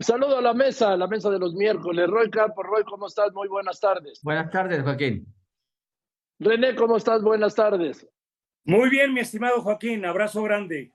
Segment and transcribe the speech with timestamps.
[0.00, 2.06] Saludo a la mesa, a la mesa de los miércoles.
[2.08, 3.32] Roy Campo, Roy, ¿cómo estás?
[3.32, 4.20] Muy buenas tardes.
[4.22, 5.26] Buenas tardes, Joaquín.
[6.38, 7.20] René, ¿cómo estás?
[7.20, 8.06] Buenas tardes.
[8.64, 10.92] Muy bien, mi estimado Joaquín, abrazo grande.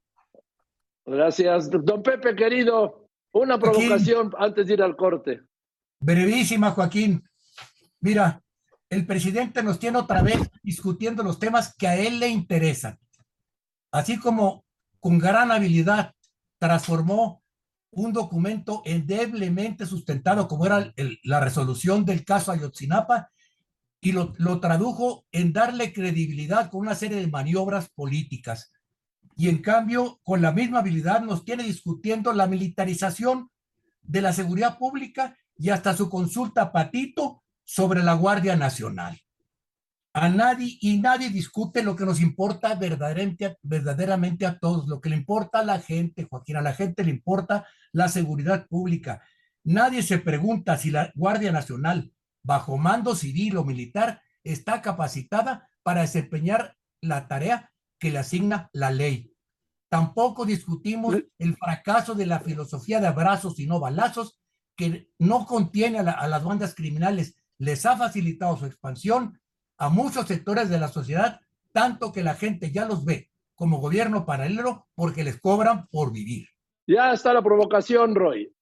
[1.05, 1.69] Gracias.
[1.69, 5.41] Don Pepe, querido, una provocación antes de ir al corte.
[5.99, 7.21] Brevísima, Joaquín.
[7.99, 8.41] Mira,
[8.89, 12.97] el presidente nos tiene otra vez discutiendo los temas que a él le interesan.
[13.91, 14.63] Así como
[15.01, 16.13] con gran habilidad
[16.57, 17.42] transformó
[17.95, 20.93] un documento endeblemente sustentado como era
[21.23, 23.29] la resolución del caso Ayotzinapa
[24.01, 28.71] y lo, lo tradujo en darle credibilidad con una serie de maniobras políticas.
[29.35, 33.49] Y en cambio, con la misma habilidad nos tiene discutiendo la militarización
[34.01, 39.19] de la seguridad pública y hasta su consulta patito sobre la Guardia Nacional.
[40.15, 45.09] A nadie y nadie discute lo que nos importa verdaderamente, verdaderamente a todos, lo que
[45.09, 49.23] le importa a la gente, Joaquín, a la gente le importa la seguridad pública.
[49.63, 52.13] Nadie se pregunta si la Guardia Nacional,
[52.43, 58.91] bajo mando civil o militar, está capacitada para desempeñar la tarea que le asigna la
[58.91, 59.33] ley.
[59.89, 64.39] Tampoco discutimos el fracaso de la filosofía de abrazos y no balazos,
[64.75, 69.39] que no contiene a, a las bandas criminales, les ha facilitado su expansión
[69.83, 71.41] a muchos sectores de la sociedad,
[71.73, 76.47] tanto que la gente ya los ve como gobierno paralelo porque les cobran por vivir.
[76.87, 78.53] Ya está la provocación, Roy.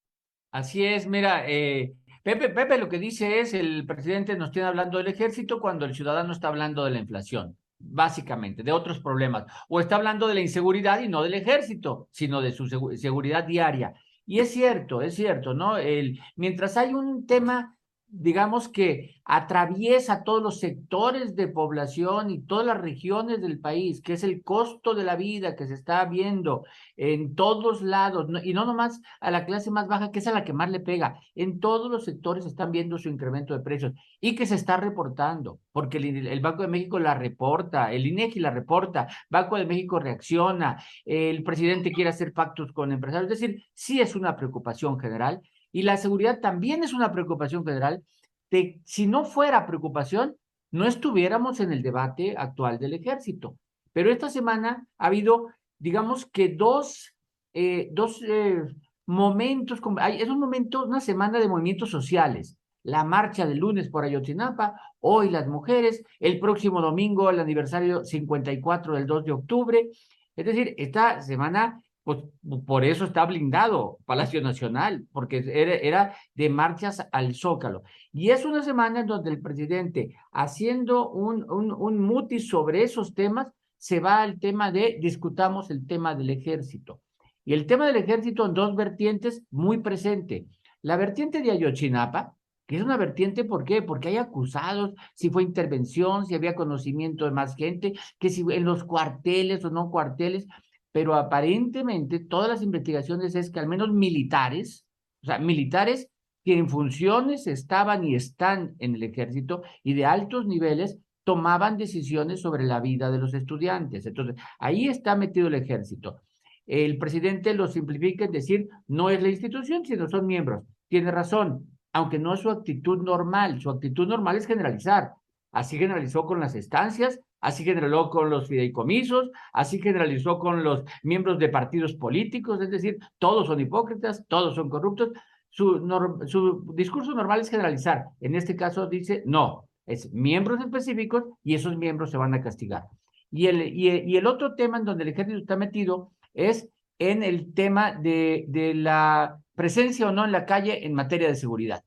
[0.51, 4.97] Así es, mira, eh, Pepe, Pepe lo que dice es, el presidente nos tiene hablando
[4.97, 9.79] del ejército cuando el ciudadano está hablando de la inflación, básicamente, de otros problemas, o
[9.79, 13.93] está hablando de la inseguridad y no del ejército, sino de su seguridad diaria.
[14.25, 15.77] Y es cierto, es cierto, ¿no?
[15.77, 17.77] El, mientras hay un tema
[18.11, 24.13] digamos que atraviesa todos los sectores de población y todas las regiones del país, que
[24.13, 26.65] es el costo de la vida que se está viendo
[26.97, 30.43] en todos lados, y no nomás a la clase más baja, que es a la
[30.43, 34.35] que más le pega, en todos los sectores están viendo su incremento de precios y
[34.35, 39.07] que se está reportando, porque el, Banco de México la reporta, el INEGI la reporta,
[39.29, 44.15] Banco de México reacciona, el presidente quiere hacer pactos con empresarios, es decir, sí es
[44.15, 48.03] una preocupación general y la seguridad también es una preocupación federal.
[48.49, 50.35] De, si no fuera preocupación,
[50.71, 53.57] no estuviéramos en el debate actual del ejército.
[53.93, 55.47] Pero esta semana ha habido,
[55.79, 57.13] digamos que dos,
[57.53, 58.63] eh, dos eh,
[59.05, 62.57] momentos, es un momento, una semana de movimientos sociales.
[62.83, 68.95] La marcha del lunes por Ayotzinapa, hoy las mujeres, el próximo domingo el aniversario 54
[68.95, 69.89] del 2 de octubre.
[70.35, 72.19] Es decir, esta semana pues
[72.65, 77.83] por eso está blindado Palacio Nacional, porque era, era, de marchas al Zócalo.
[78.11, 83.13] Y es una semana en donde el presidente, haciendo un, un, un mutis sobre esos
[83.13, 83.47] temas,
[83.77, 87.01] se va al tema de, discutamos el tema del ejército.
[87.43, 90.45] Y el tema del ejército en dos vertientes muy presente.
[90.81, 92.35] La vertiente de Ayotzinapa,
[92.67, 93.81] que es una vertiente, ¿por qué?
[93.81, 98.65] Porque hay acusados, si fue intervención, si había conocimiento de más gente, que si en
[98.65, 100.47] los cuarteles o no cuarteles,
[100.91, 104.85] pero aparentemente todas las investigaciones es que al menos militares,
[105.23, 106.09] o sea, militares
[106.43, 112.41] que en funciones estaban y están en el ejército y de altos niveles tomaban decisiones
[112.41, 114.05] sobre la vida de los estudiantes.
[114.05, 116.21] Entonces, ahí está metido el ejército.
[116.65, 120.63] El presidente lo simplifica en decir, no es la institución, sino son miembros.
[120.87, 123.61] Tiene razón, aunque no es su actitud normal.
[123.61, 125.11] Su actitud normal es generalizar.
[125.51, 131.39] Así generalizó con las estancias, así generalizó con los fideicomisos, así generalizó con los miembros
[131.39, 135.09] de partidos políticos, es decir, todos son hipócritas, todos son corruptos.
[135.49, 138.05] Su, discurso normal es generalizar.
[138.21, 142.85] En este caso dice, no, es miembros específicos y esos miembros se van a castigar.
[143.31, 146.69] Y el, otro tema en donde el ejército está metido es
[146.99, 151.83] en el tema de la presencia o no en la calle en materia de seguridad.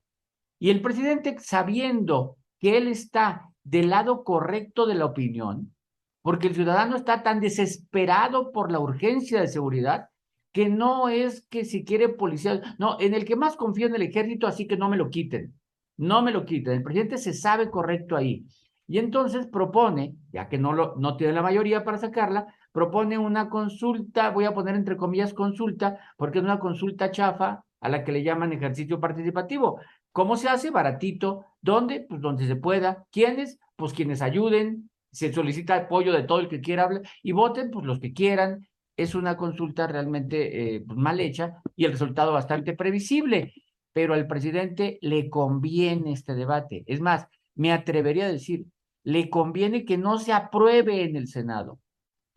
[0.59, 5.75] Y el presidente, sabiendo que él está del lado correcto de la opinión,
[6.23, 10.09] porque el ciudadano está tan desesperado por la urgencia de seguridad
[10.53, 14.03] que no es que si quiere policía, no, en el que más confío en el
[14.03, 15.53] ejército, así que no me lo quiten,
[15.97, 16.75] no me lo quiten.
[16.75, 18.47] El presidente se sabe correcto ahí.
[18.87, 23.49] Y entonces propone, ya que no, lo, no tiene la mayoría para sacarla, propone una
[23.49, 28.13] consulta, voy a poner entre comillas consulta, porque es una consulta chafa a la que
[28.13, 29.81] le llaman ejercicio participativo.
[30.15, 30.71] ¿Cómo se hace?
[30.71, 31.45] Baratito.
[31.61, 32.07] ¿Dónde?
[32.09, 33.05] Pues donde se pueda.
[33.11, 33.59] ¿Quiénes?
[33.75, 34.89] Pues quienes ayuden.
[35.11, 38.69] Se solicita apoyo de todo el que quiera hablar y voten, pues los que quieran.
[38.97, 43.53] Es una consulta realmente eh, pues, mal hecha y el resultado bastante previsible.
[43.93, 46.85] Pero al presidente le conviene este debate.
[46.87, 47.27] Es más,
[47.57, 48.67] me atrevería a decir,
[49.03, 51.81] le conviene que no se apruebe en el Senado.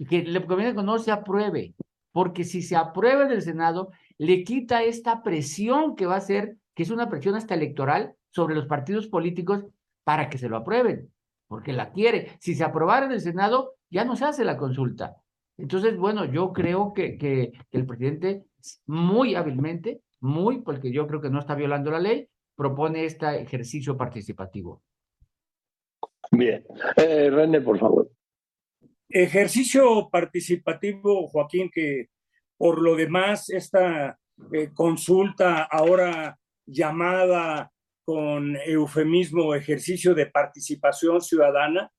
[0.09, 1.75] Que le conviene que no se apruebe
[2.17, 6.57] porque si se aprueba en el Senado, le quita esta presión que va a ser,
[6.77, 9.65] que es una presión hasta electoral sobre los partidos políticos
[10.03, 11.11] para que se lo aprueben,
[11.47, 12.37] porque la quiere.
[12.39, 15.15] Si se aprobara en el Senado, ya no se hace la consulta.
[15.57, 18.43] Entonces, bueno, yo creo que, que, el presidente
[18.85, 23.97] muy hábilmente, muy, porque yo creo que no está violando la ley, propone este ejercicio
[23.97, 24.83] participativo.
[26.29, 26.63] Bien.
[26.95, 28.11] Eh, René, por favor.
[29.09, 32.09] Ejercicio participativo, Joaquín, que
[32.55, 34.19] por lo demás esta
[34.51, 37.71] eh, consulta ahora llamada
[38.03, 41.91] con eufemismo ejercicio de participación ciudadana,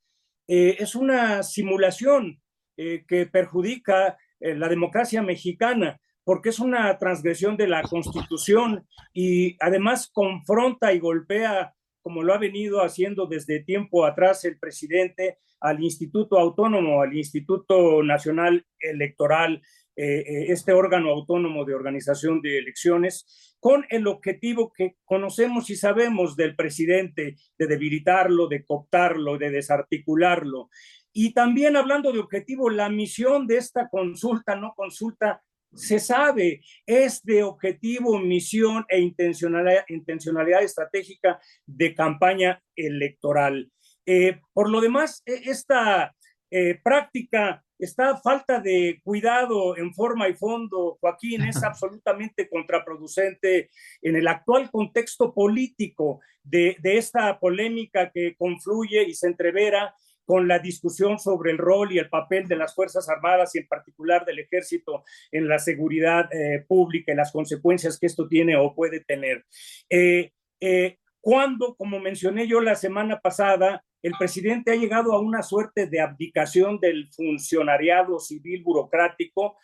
[0.47, 2.41] eh, es una simulación
[2.77, 9.57] eh, que perjudica eh, la democracia mexicana porque es una transgresión de la Constitución y
[9.61, 15.83] además confronta y golpea, como lo ha venido haciendo desde tiempo atrás el presidente, al
[15.83, 19.63] Instituto Autónomo, al Instituto Nacional Electoral,
[20.01, 26.55] este órgano autónomo de organización de elecciones, con el objetivo que conocemos y sabemos del
[26.55, 30.71] presidente de debilitarlo, de cooptarlo, de desarticularlo.
[31.13, 35.43] Y también hablando de objetivo, la misión de esta consulta, no consulta,
[35.75, 43.71] se sabe, es de objetivo, misión e intencionalidad, intencionalidad estratégica de campaña electoral.
[44.07, 46.15] Eh, por lo demás, e, esta
[46.51, 53.71] eh, práctica, esta falta de cuidado en forma y fondo, Joaquín, es absolutamente contraproducente
[54.03, 59.95] en el actual contexto político de, de esta polémica que confluye y se entrevera
[60.29, 63.67] con la discusión sobre el rol y el papel de las Fuerzas Armadas y en
[63.67, 65.03] particular del ejército
[65.33, 69.47] en la seguridad eh, pública y las consecuencias que esto tiene o puede tener.
[69.89, 75.43] Eh, eh, cuando, como mencioné yo la semana pasada, el presidente ha llegado a una
[75.43, 79.57] suerte de abdicación del funcionariado civil burocrático,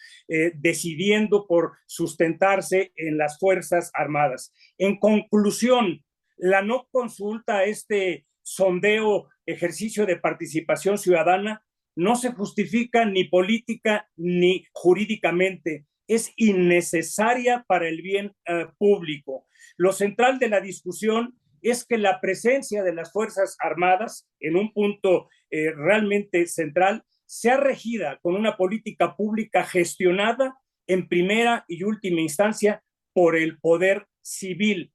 [0.54, 4.52] decidiendo por sustentarse en las Fuerzas Armadas.
[4.78, 6.04] En conclusión,
[6.36, 11.64] la no consulta a este sondeo, ejercicio de participación ciudadana,
[11.96, 15.86] no se justifica ni política ni jurídicamente.
[16.06, 19.46] Es innecesaria para el bien eh, público.
[19.76, 21.38] Lo central de la discusión
[21.70, 27.56] es que la presencia de las Fuerzas Armadas en un punto eh, realmente central sea
[27.56, 32.82] regida con una política pública gestionada en primera y última instancia
[33.12, 34.92] por el poder civil.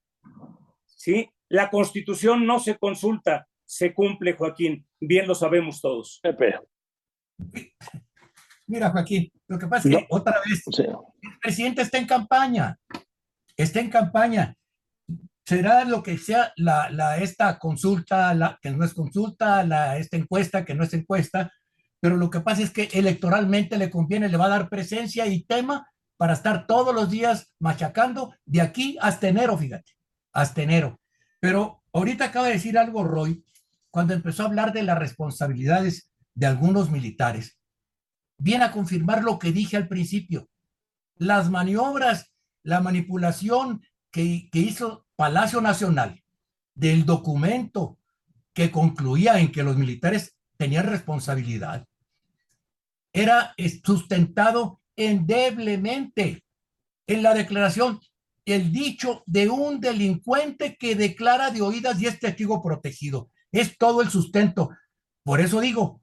[0.86, 1.30] ¿sí?
[1.48, 4.86] La constitución no se consulta, se cumple, Joaquín.
[5.00, 6.20] Bien lo sabemos todos.
[8.68, 12.78] Mira, Joaquín, lo que pasa es que otra vez el presidente está en campaña.
[13.58, 14.56] Está en campaña.
[15.50, 20.64] Será lo que sea la, la, esta consulta, que no es consulta, la, esta encuesta,
[20.64, 21.52] que no es encuesta,
[22.00, 25.42] pero lo que pasa es que electoralmente le conviene, le va a dar presencia y
[25.46, 29.92] tema para estar todos los días machacando de aquí hasta enero, fíjate,
[30.34, 31.02] hasta enero.
[31.40, 33.44] Pero ahorita acaba de decir algo Roy,
[33.90, 37.58] cuando empezó a hablar de las responsabilidades de algunos militares.
[38.38, 40.48] Viene a confirmar lo que dije al principio.
[41.16, 43.82] Las maniobras, la manipulación
[44.12, 46.24] que, que hizo Palacio Nacional
[46.74, 48.00] del documento
[48.54, 51.86] que concluía en que los militares tenían responsabilidad,
[53.12, 56.46] era sustentado endeblemente
[57.06, 58.00] en la declaración
[58.46, 63.30] el dicho de un delincuente que declara de oídas y es testigo protegido.
[63.52, 64.70] Es todo el sustento.
[65.26, 66.00] Por eso digo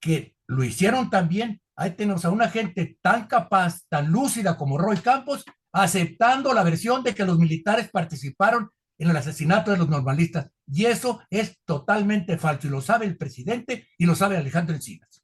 [0.00, 1.62] que lo hicieron también.
[1.76, 5.44] Ahí tenemos a una gente tan capaz, tan lúcida como Roy Campos,
[5.82, 10.50] aceptando la versión de que los militares participaron en el asesinato de los normalistas.
[10.66, 12.66] Y eso es totalmente falso.
[12.66, 15.22] Y lo sabe el presidente y lo sabe Alejandro Encinas.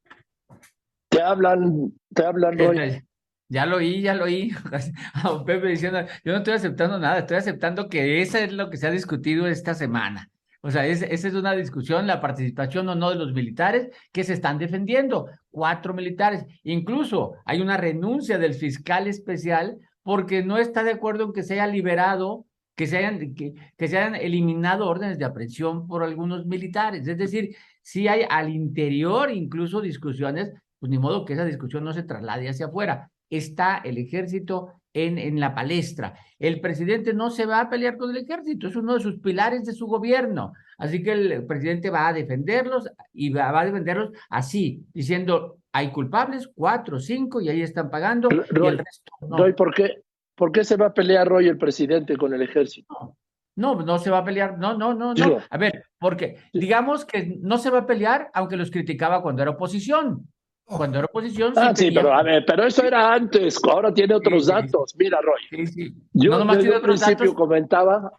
[1.09, 3.03] Te hablan, te hablan, Roy.
[3.49, 4.51] Ya lo oí, ya lo oí.
[5.15, 8.79] A Pepe diciendo, yo no estoy aceptando nada, estoy aceptando que eso es lo que
[8.79, 10.31] se ha discutido esta semana.
[10.63, 14.33] O sea, esa es una discusión, la participación o no de los militares que se
[14.33, 15.29] están defendiendo.
[15.51, 16.47] Cuatro militares.
[16.63, 21.55] Incluso hay una renuncia del fiscal especial porque no está de acuerdo en que se
[21.55, 27.07] haya liberado, que se hayan, que, se hayan eliminado órdenes de aprehensión por algunos militares.
[27.07, 31.93] Es decir, si hay al interior incluso discusiones, pues ni modo que esa discusión no
[31.93, 36.15] se traslade hacia afuera está el ejército en, en la palestra.
[36.39, 39.65] El presidente no se va a pelear con el ejército, es uno de sus pilares
[39.65, 40.53] de su gobierno.
[40.77, 46.49] Así que el presidente va a defenderlos y va, a defenderlos así, diciendo, hay culpables,
[46.55, 48.29] cuatro, cinco, y ahí están pagando.
[48.29, 49.57] Roy, y el resto, no.
[49.57, 50.03] ¿por, qué,
[50.35, 53.17] ¿por qué se va a pelear Roy el presidente con el ejército?
[53.57, 55.39] No, no, se va a pelear, no, no, no, no.
[55.51, 59.51] A ver, porque digamos que no se va a pelear, aunque los criticaba cuando era
[59.53, 60.27] oposición.
[60.65, 61.53] Cuando era oposición.
[61.57, 64.67] Ah, sí, pero a ver, pero eso era antes, ahora tiene otros Sí, sí, sí.
[64.67, 64.95] datos.
[64.99, 65.95] Mira, Roy, Sí, sí.
[66.15, 67.35] yo No nomás desde tiene un otros principio datos.
[67.37, 68.13] comentaba,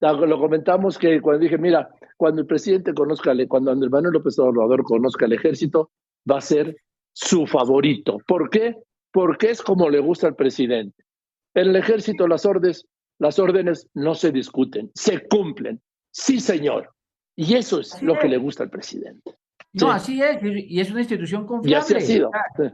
[0.00, 4.82] lo comentamos que cuando dije, mira, cuando el presidente conozca, cuando Andrés Manuel López Obrador
[4.84, 5.90] conozca al ejército,
[6.28, 6.76] va a ser
[7.12, 8.18] su favorito.
[8.26, 8.76] ¿Por qué?
[9.12, 11.04] Porque es como le gusta al presidente.
[11.54, 12.86] En el ejército las órdenes,
[13.18, 15.80] las órdenes no se discuten, se cumplen.
[16.12, 16.90] Sí, señor.
[17.36, 19.34] Y eso es Así lo que le gusta al presidente.
[19.72, 19.92] No, Sí.
[19.92, 21.78] así es, y y es una institución Y confiable.
[21.78, 22.30] así ha sido.
[22.34, 22.72] Ah.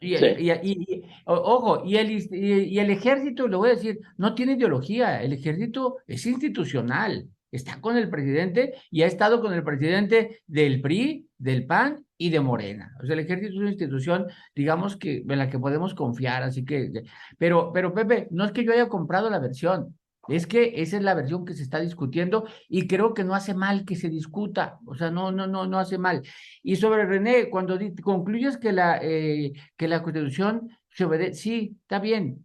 [0.00, 0.24] Y, Sí.
[0.38, 2.28] y- y- y- ojo, y el, y,
[2.74, 7.80] y el ejército, le voy a decir, no tiene ideología, el ejército es institucional, está
[7.80, 12.40] con el presidente y ha estado con el presidente del PRI, del PAN y de
[12.40, 12.94] Morena.
[13.02, 16.64] O sea, el ejército es una institución, digamos que en la que podemos confiar, así
[16.64, 17.04] que,
[17.38, 19.96] pero, pero Pepe, no es que yo haya comprado la versión,
[20.28, 23.54] es que esa es la versión que se está discutiendo y creo que no hace
[23.54, 26.22] mal que se discuta, o sea, no, no, no, no hace mal.
[26.62, 31.98] Y sobre René, cuando concluyes que la, eh, que la Constitución se obedece, sí, está
[31.98, 32.44] bien.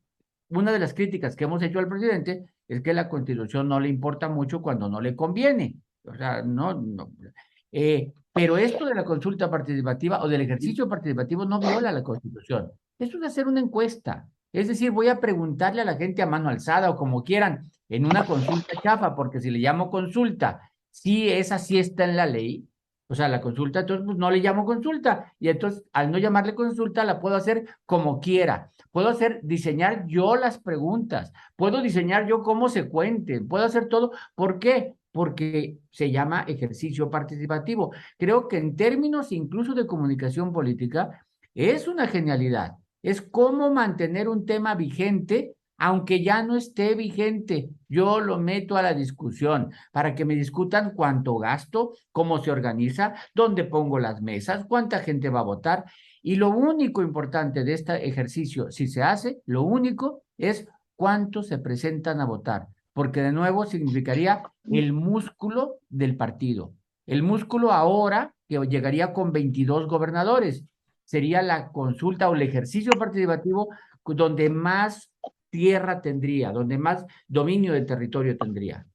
[0.49, 3.89] Una de las críticas que hemos hecho al presidente es que la Constitución no le
[3.89, 5.75] importa mucho cuando no le conviene.
[6.03, 7.11] O sea, no, no.
[7.71, 12.71] Eh, pero esto de la consulta participativa o del ejercicio participativo no viola la Constitución.
[12.97, 14.27] Esto es hacer una encuesta.
[14.51, 18.05] Es decir, voy a preguntarle a la gente a mano alzada o como quieran en
[18.05, 22.67] una consulta chafa, porque si le llamo consulta, si esa sí está en la ley,
[23.13, 25.31] o sea, la consulta, entonces pues, no le llamo consulta.
[25.39, 28.71] Y entonces, al no llamarle consulta, la puedo hacer como quiera.
[28.91, 31.31] Puedo hacer, diseñar yo las preguntas.
[31.55, 33.47] Puedo diseñar yo cómo se cuenten.
[33.47, 34.13] Puedo hacer todo.
[34.33, 34.95] ¿Por qué?
[35.11, 37.93] Porque se llama ejercicio participativo.
[38.17, 42.77] Creo que en términos incluso de comunicación política, es una genialidad.
[43.03, 48.81] Es cómo mantener un tema vigente aunque ya no esté vigente, yo lo meto a
[48.81, 54.63] la discusión para que me discutan cuánto gasto, cómo se organiza, dónde pongo las mesas,
[54.65, 55.83] cuánta gente va a votar.
[56.21, 61.57] Y lo único importante de este ejercicio, si se hace, lo único es cuántos se
[61.57, 66.71] presentan a votar, porque de nuevo significaría el músculo del partido.
[67.05, 70.63] El músculo ahora que llegaría con 22 gobernadores
[71.03, 73.67] sería la consulta o el ejercicio participativo
[74.05, 75.09] donde más
[75.53, 78.87] tierra tendría, donde más dominio de territorio tendría.